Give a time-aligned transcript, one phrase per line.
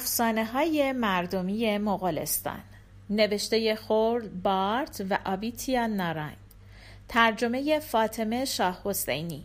[0.00, 2.60] افسانه های مردمی مغولستان.
[3.10, 6.36] نوشته خورد بارت و آبیتیا نارنگ.
[7.08, 9.42] ترجمه فاطمه شاه حسینی.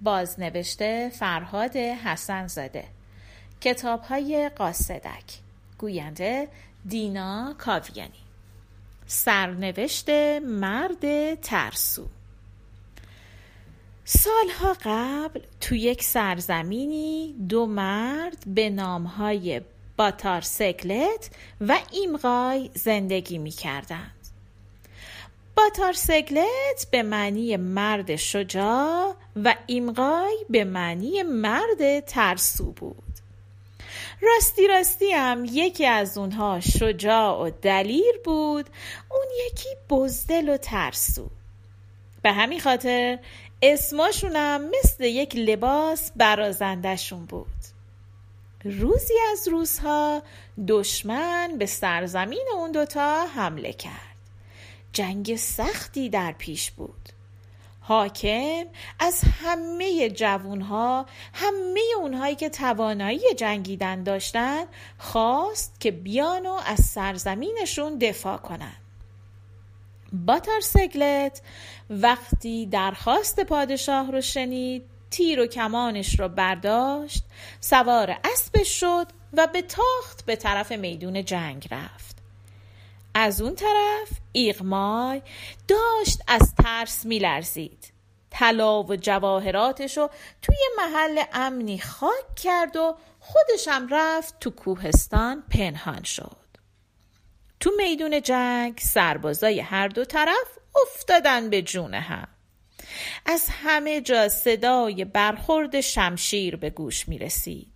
[0.00, 2.84] بازنوشته فرهاد حسن زاده
[3.60, 5.24] کتاب های قاصدک.
[5.78, 6.48] گوینده
[6.86, 8.24] دینا کاویانی.
[9.06, 12.06] سرنوشت مرد ترسو.
[14.04, 19.60] سالها قبل تو یک سرزمینی دو مرد به نامهای
[19.96, 21.30] باتار سگلت
[21.60, 24.10] و ایمغای زندگی می کردند.
[25.56, 33.04] باتار سگلت به معنی مرد شجاع و ایمغای به معنی مرد ترسو بود.
[34.20, 38.66] راستی راستی هم یکی از اونها شجاع و دلیر بود
[39.10, 41.30] اون یکی بزدل و ترسو
[42.22, 43.18] به همین خاطر
[43.62, 47.63] اسماشونم مثل یک لباس برازندشون بود
[48.64, 50.22] روزی از روزها
[50.68, 54.14] دشمن به سرزمین اون دوتا حمله کرد.
[54.92, 57.08] جنگ سختی در پیش بود.
[57.80, 58.64] حاکم
[58.98, 64.64] از همه جوونها همه اونهایی که توانایی جنگیدن داشتن
[64.98, 68.76] خواست که بیان و از سرزمینشون دفاع کنن.
[70.12, 71.42] باتار سگلت
[71.90, 77.24] وقتی درخواست پادشاه رو شنید تیر و کمانش رو برداشت
[77.60, 82.16] سوار اسبش شد و به تاخت به طرف میدون جنگ رفت.
[83.14, 85.22] از اون طرف ایغمای
[85.68, 87.92] داشت از ترس میلرزید.
[88.30, 90.10] طلا و جواهراتش رو
[90.42, 96.36] توی محل امنی خاک کرد و خودشم رفت تو کوهستان پنهان شد.
[97.60, 102.33] تو میدون جنگ سربازای هر دو طرف افتادن به جون هم.
[103.26, 107.74] از همه جا صدای برخورد شمشیر به گوش می رسید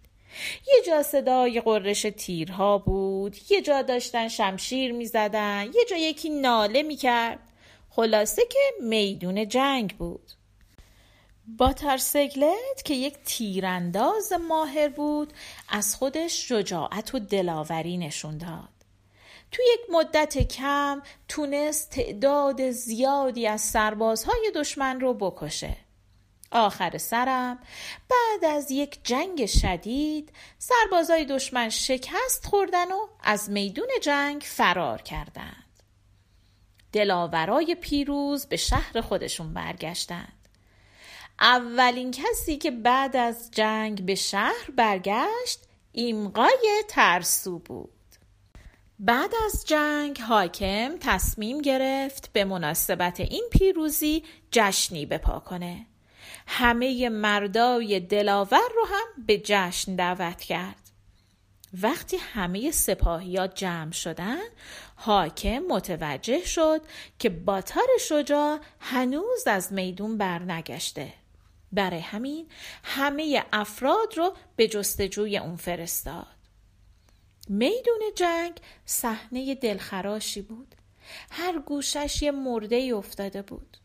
[0.66, 6.30] یه جا صدای قررش تیرها بود یه جا داشتن شمشیر می زدن یه جا یکی
[6.30, 7.38] ناله می کرد
[7.90, 10.32] خلاصه که میدون جنگ بود.
[11.56, 15.32] با ترسگلت که یک تیرانداز ماهر بود
[15.68, 18.77] از خودش شجاعت و دلاوری نشون داد.
[19.50, 25.76] تو یک مدت کم تونست تعداد زیادی از سربازهای دشمن رو بکشه.
[26.50, 27.58] آخر سرم
[28.08, 35.64] بعد از یک جنگ شدید سربازای دشمن شکست خوردن و از میدون جنگ فرار کردند.
[36.92, 40.48] دلاورای پیروز به شهر خودشون برگشتند.
[41.40, 45.60] اولین کسی که بعد از جنگ به شهر برگشت
[45.92, 47.97] ایمقای ترسو بود.
[49.00, 55.86] بعد از جنگ حاکم تصمیم گرفت به مناسبت این پیروزی جشنی بپا کنه.
[56.46, 60.90] همه مردای دلاور رو هم به جشن دعوت کرد.
[61.82, 64.42] وقتی همه سپاهیات جمع شدن
[64.96, 66.80] حاکم متوجه شد
[67.18, 71.14] که باتار شجاع هنوز از میدون برنگشته.
[71.72, 72.46] برای همین
[72.84, 76.37] همه افراد رو به جستجوی اون فرستاد.
[77.48, 80.74] میدون جنگ صحنه دلخراشی بود.
[81.30, 83.76] هر گوشش یه مرده افتاده بود.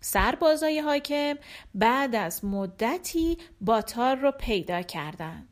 [0.00, 1.38] سربازای حاکم
[1.74, 5.48] بعد از مدتی باتار رو پیدا کردند.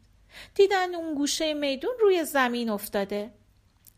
[0.55, 3.31] دیدن اون گوشه میدون روی زمین افتاده.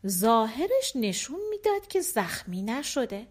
[0.07, 3.27] ظاهرش نشون می‌داد که زخمی نشده.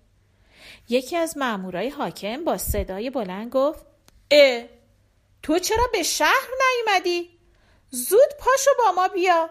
[0.89, 3.87] یکی از مامورای حاکم با صدای بلند گفت
[4.31, 4.65] اه
[5.43, 7.39] تو چرا به شهر نیومدی؟
[7.91, 9.51] زود پاشو با ما بیا.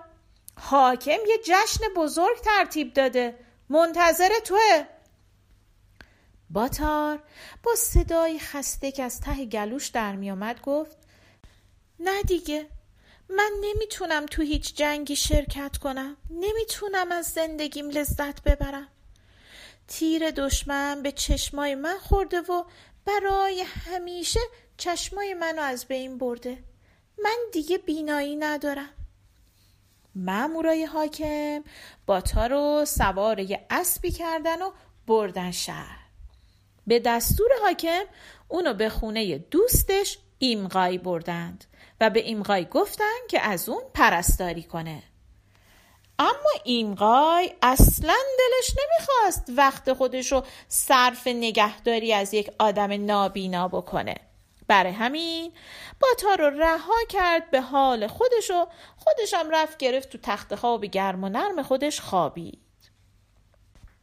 [0.59, 3.37] حاکم یه جشن بزرگ ترتیب داده.
[3.69, 4.85] منتظر توه.
[6.49, 7.23] باتار
[7.63, 10.97] با صدای خسته که از ته گلوش در میامد گفت
[11.99, 12.67] نه دیگه
[13.29, 16.17] من نمی‌تونم تو هیچ جنگی شرکت کنم.
[16.29, 18.88] نمی‌تونم از زندگیم لذت ببرم.
[19.88, 22.63] تیر دشمن به چشمای من خورده و
[23.05, 24.39] برای همیشه
[24.77, 26.63] چشمای منو از بین برده.
[27.23, 28.99] من دیگه بینایی ندارم.
[30.15, 31.63] مامورای حاکم
[32.06, 34.71] باتا رو سوار یه اسبی کردن و
[35.07, 36.00] بردن شهر.
[36.88, 38.03] به دستور حاکم
[38.47, 41.65] اونو به خونه دوستش ایمقای بردند
[42.01, 45.03] و به ایمقای گفتن که از اون پرستاری کنه.
[46.19, 54.15] اما ایمقای اصلا دلش نمی‌خواست وقت خودش رو صرف نگهداری از یک آدم نابینا بکنه.
[54.69, 55.51] برای همین.
[56.00, 58.68] باتا رو رها کرد به حال خودش و
[58.98, 62.60] خودشم رفت گرفت تو تخت خواب گرم و نرم خودش خوابید.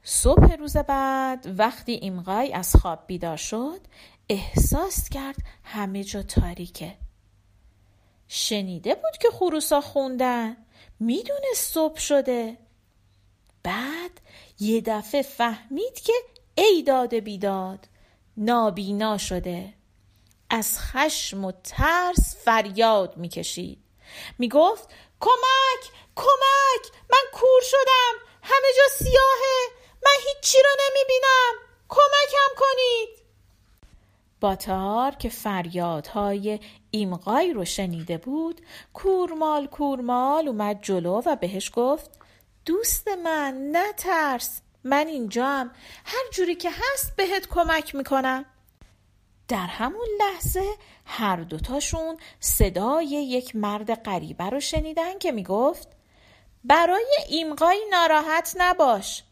[0.02, 3.80] صبح روز بعد وقتی ایمقای از خواب بیدار شد
[4.28, 6.94] احساس کرد همه جا تاریکه.
[8.28, 10.56] شنیده بود که خروسا خوندن.
[11.00, 12.58] می‌دونه صبح شده.
[13.62, 14.20] بعد
[14.60, 16.12] یه دفعه فهمید که
[16.54, 17.88] ای داد بیداد
[18.36, 19.75] نابینا شده.
[20.50, 23.78] از خشم و ترس فریاد می‌کشید.
[24.38, 24.88] می‌گفت
[25.20, 26.92] کمک کمک!
[27.10, 28.12] من کور شدم!
[28.42, 29.68] همه جا سیاهه!
[30.04, 31.54] من هیچی رو نمی‌بینم!
[31.88, 33.08] کمکم کنید!
[34.40, 36.60] باتار که فریادهای
[36.90, 38.60] ایمقای رو شنیده بود
[38.94, 42.10] کورمال کورمال اومد جلو و بهش گفت
[42.64, 44.60] دوست من نترس!
[44.84, 45.70] من اینجام.
[46.04, 48.44] هر جوری که هست بهت کمک می‌کنم.
[49.48, 50.64] در همون لحظه
[51.04, 55.88] هر دوتاشون صدای یک مرد غریبه رو شنیدن که می‌گفت
[56.64, 59.22] برای ایمقای ناراحت نباش.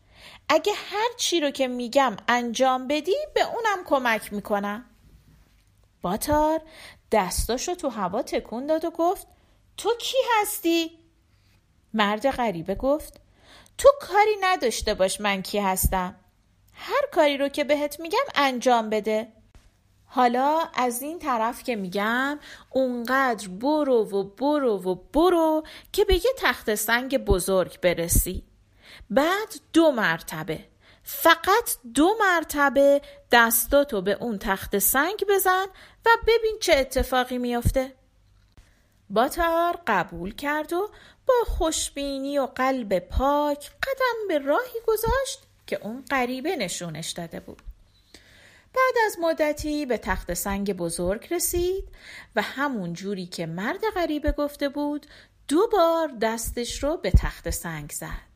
[0.49, 4.85] اگه هر چی رو که میگم انجام بدی به اونم کمک می‌کنم
[6.03, 6.61] باتار
[7.13, 9.27] دستاشو تو هوا تکون داد و گفت
[9.77, 10.99] تو کی هستی؟
[11.95, 13.21] مرد غریبه گفت
[13.79, 16.17] تو کاری نداشته باش من کی هستم.
[16.73, 19.29] هر کاری رو که بهت میگم انجام بده.
[20.15, 22.39] حالا از این طرف که میگم
[22.71, 25.63] اونقدر برو و برو و برو
[25.93, 28.45] که به یه تخت سنگ بزرگ برسی.
[29.11, 30.65] بعد دو مرتبه
[31.03, 33.01] فقط دو مرتبه
[33.33, 35.67] دستاتو به اون تخت سنگ بزن
[36.07, 37.93] و ببین چه اتفاقی میافته.
[39.11, 40.91] باتار قبول کرد و
[41.27, 47.74] با خوشبینی و قلب پاک قدم به راهی گذاشت که اون غریبه نشونش داده بود.
[48.85, 51.85] بعد از مدتی به تخت سنگ بزرگ رسید
[52.37, 55.07] و همون جوری که مرد غریبه گفته بود
[55.49, 58.35] دو بار دستش رو به تخت سنگ زد.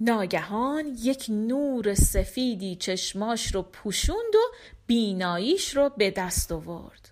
[0.00, 4.54] ناگهان یک نور سفیدی چشماش رو پوشوند و
[4.86, 7.10] بیناییش رو به دست آورد.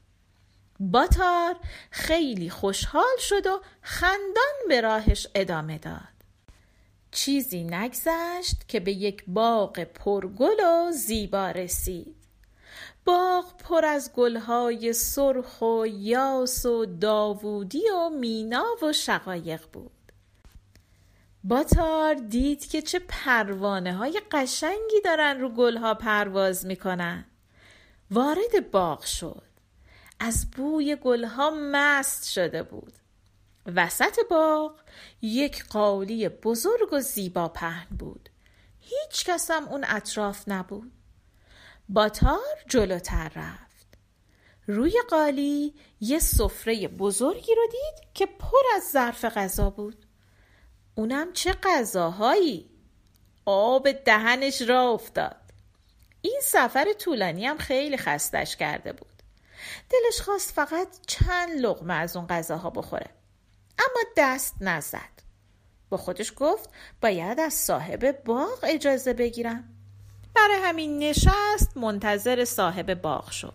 [0.81, 1.57] باتار
[1.91, 6.01] خیلی خوشحال شد و خندان به راهش ادامه داد.
[7.11, 12.20] چیزی نگذشت که به یک باغ پرگل و زیبا رسید.
[13.05, 19.91] باغ پر از گلهای سرخ و یاس و داوودی و مینا و شقایق بود.
[21.45, 27.25] باتار دید که چه پروانه های قشنگی دارن رو گلها پرواز می‌کنن.
[28.11, 29.43] وارد باغ شد.
[30.21, 32.93] از بوی گلها مست شده بود.
[33.77, 34.75] وسط باغ
[35.23, 38.29] یک قالی بزرگ و زیبا پهن بود.
[38.81, 40.93] هیچ کس هم اون اطراف نبود.
[41.93, 43.87] باتار جلوتر رفت.
[44.67, 50.07] روی قالی یه سفره بزرگی رو دید که پر از ظرف غذا بود.
[50.95, 52.71] اونم چه غذاهایی؟
[53.45, 55.37] آب دهنش را افتاد.
[56.23, 59.23] این سفر طولانی هم خیلی خستش کرده بود.
[59.91, 63.11] دلش خواست فقط چند لغمه از اون غذاها بخوره.
[63.79, 65.23] اما دست نزد.
[65.89, 66.71] با خودش گفت
[67.03, 69.80] باید از صاحب باغ اجازه بگیرم.
[70.41, 73.55] برای همین نشست منتظر صاحب باغ شد.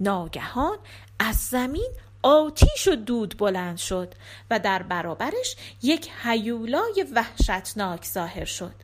[0.00, 0.78] ناگهان
[1.18, 1.90] از زمین
[2.22, 4.14] آتیش و دود بلند شد
[4.50, 8.74] و در برابرش یک هیولای وحشتناک ظاهر شد.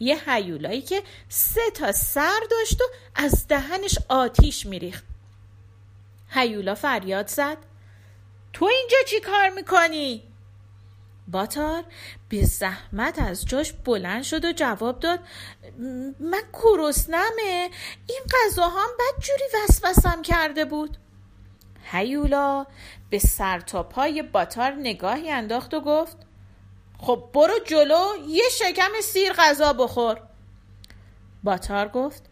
[0.00, 2.84] یه هیولایی که سه تا سر داشت و
[3.14, 5.04] از دهنش آتیش میریخت.
[6.28, 7.58] هیولا فریاد زد.
[8.52, 10.22] تو اینجا چی کار می‌کنی؟
[11.28, 11.84] باتار
[12.28, 15.20] به زحمت از جاش بلند شد و جواب داد
[16.20, 16.42] من
[17.08, 17.70] نمه
[18.06, 20.96] این غذاها هم بدجوری وسوسم کرده بود.
[21.84, 22.66] هیولا
[23.10, 26.16] به سر تا پای باتار نگاهی انداخت و گفت
[26.98, 30.20] خب برو جلو یه شکم سیر غذا بخور.
[31.42, 32.22] باتار گفت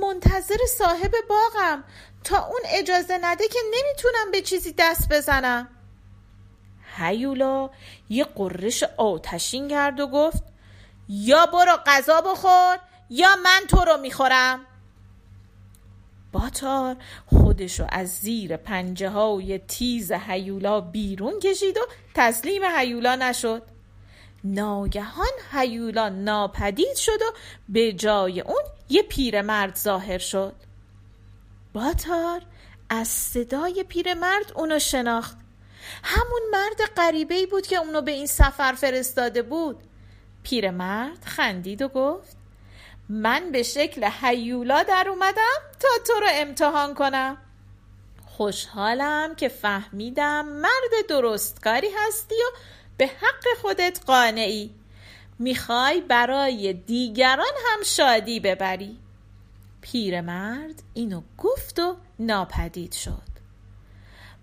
[0.00, 1.84] منتظر صاحب باغم
[2.24, 5.68] تا اون اجازه نده که نمی‌تونم به چیزی دست بزنم.
[6.96, 7.70] هیولا
[8.08, 10.42] یه قررش آتشین کرد و گفت
[11.08, 12.78] یا برو غذا بخور
[13.10, 14.60] یا من تو رو می‌خورم.
[16.32, 16.96] باتار
[17.26, 21.80] خودشو از زیر پنجه های تیز هیولا بیرون کشید و
[22.14, 23.62] تسلیم هیولا نشد.
[24.44, 27.32] ناگهان هیولا ناپدید شد و
[27.68, 30.54] به جای اون یه پیرمرد ظاهر شد.
[31.72, 32.42] باتار
[32.88, 35.41] از صدای پیرمرد اونو شناخت.
[36.02, 39.82] همون مرد غریبه بود که اونو به این سفر فرستاده بود.
[40.42, 42.36] پیرمرد خندید و گفت
[43.08, 47.36] من به شکل هیولا در اومدم تا تو رو امتحان کنم.
[48.26, 52.56] خوشحالم که فهمیدم مرد درستکاری هستی و
[52.96, 54.74] به حق خودت قانعی.
[55.38, 58.98] می‌خوای برای دیگران هم شادی ببری.
[59.80, 63.31] پیرمرد اینو گفت و ناپدید شد.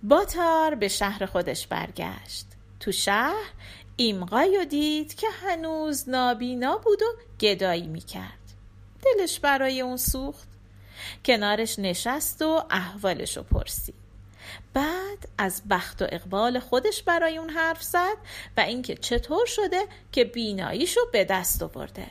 [0.03, 2.45] باتار به شهر خودش برگشت.
[2.79, 3.51] تو شهر
[3.95, 7.05] ایمقای دید که هنوز نابینا بود و
[7.39, 8.39] گدایی می‌کرد.
[9.01, 10.47] دلش برای اون سوخت.
[11.25, 13.95] کنارش نشست و احوالش رو پرسید.
[14.73, 18.17] بعد از بخت و اقبال خودش برای اون حرف زد
[18.57, 22.07] و اینکه چطور شده که بیناییشو به دست آورده.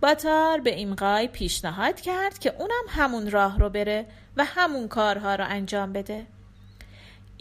[0.00, 5.44] باتار به ایمقای پیشنهاد کرد که اونم همون راه رو بره و همون کارها رو
[5.48, 6.26] انجام بده.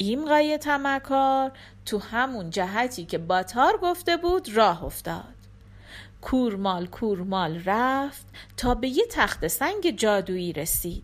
[0.02, 1.52] ایمقای تمکار
[1.86, 5.36] تو همون جهتی که باتار گفته بود راه افتاد.
[6.22, 8.26] کورمال کورمال رفت
[8.58, 11.04] تا به یه تخت سنگ جادویی رسید.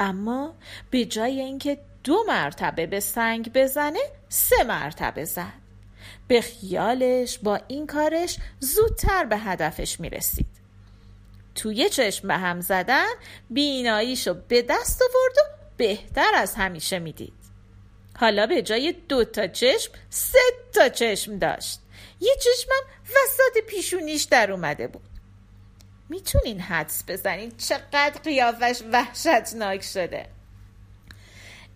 [0.00, 0.54] اما
[0.90, 5.66] به جای اینکه دو مرتبه به سنگ بزنه سه مرتبه زد.
[6.28, 10.46] به خیالش با این کارش زودتر به هدفش می‌رسید.
[11.54, 13.12] توی چشم به هم زدن
[13.50, 17.35] بیناییشو به دست آورد و بهتر از همیشه می‌دید.
[18.18, 20.38] حالا به جای دو تا چشم سه
[20.72, 21.80] تا چشم داشت.
[22.20, 25.02] یه چشمم وسط پیشونیش در اومده بود.
[26.08, 30.26] می‌تونین حدس بزنین چقدر قیافش وحشتناک شده.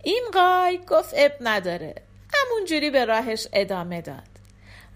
[0.03, 1.95] این قای گفت اب نداره.
[2.33, 4.31] همونجوری به راهش ادامه داد.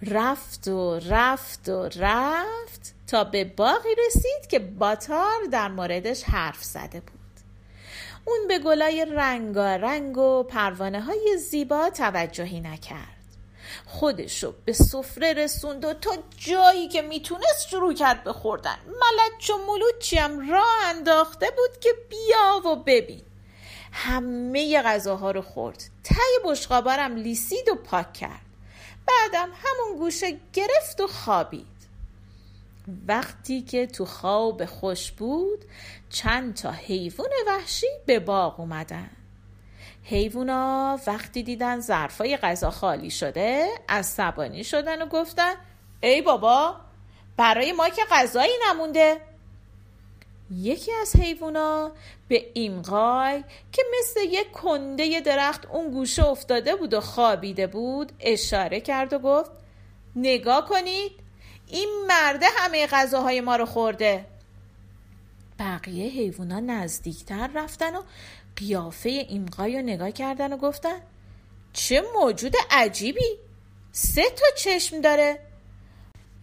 [0.02, 7.00] رفت و رفت و رفت تا به باقی رسید که باتار در موردش حرف زده
[7.00, 7.25] بود.
[8.25, 13.15] اون به گلای رنگارنگ و پروانه های زیبا توجهی نکرد.
[13.86, 18.77] خودشو به سفره رسوند و تا جایی که می‌تونست شروع کرد به خوردن.
[18.88, 23.22] ملچ و ملوچی هم راه انداخته بود که بیا و ببین.
[23.91, 25.84] همه غذاها رو خورد.
[26.03, 26.15] تی
[26.46, 28.41] بشقابارم لیسید و پاک کرد.
[29.08, 31.75] بعدم همون گوشه گرفت و خوابید.
[33.08, 35.65] وقتی که تو خواب خوش بود
[36.10, 39.10] چند تا حیوان وحشی به باغ اومدن.
[40.04, 45.54] حیوونا وقتی دیدن ظرفای غذا خالی شده از سبانی شدن و گفتن
[46.01, 46.75] ای بابا
[47.38, 49.18] برای ما که غذایی نمونده.
[50.51, 51.92] یکی از حیوونا
[52.27, 58.82] به ایمقای که مثل یک کنده درخت اون گوشه افتاده بود و خوابیده بود اشاره
[58.82, 59.51] کرد و گفت
[60.15, 61.25] نگاه کنید
[61.67, 64.25] این مرده همه غذاهای ما رو خورده.
[65.60, 68.01] بقیه حیوونا نزدیکتر رفتن و
[68.55, 71.01] قیافه ایمقای رو نگاه کردن و گفتن
[71.74, 73.39] چه موجود عجیبی.
[73.91, 75.39] سه تا چشم داره.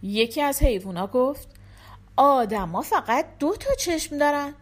[0.03, 1.47] یکی از حیوونا گفت
[2.17, 4.53] آدما فقط دو تا چشم دارن.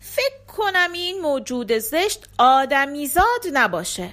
[0.00, 4.12] فکر کنم این موجود زشت آدمیزاد نباشه.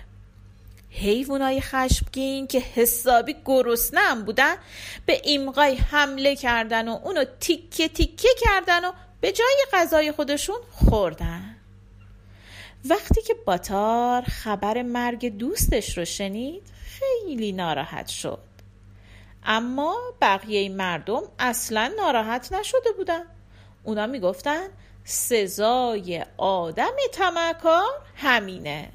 [0.92, 4.56] حیوانای خشمگین که حسابی گرسنه بودن
[5.06, 11.56] به ایمقای حمله کردن و اونو تیکه تیکه کردن و به جای غذای خودشون خوردن.
[12.86, 18.40] وقتی که باتار خبر مرگ دوستش رو شنید خیلی ناراحت شد.
[19.44, 23.24] اما بقیه مردم اصلا ناراحت نشده بودن.
[23.84, 24.68] اونا می‌گفتن
[25.04, 28.90] سزای آدم تمکار همینه.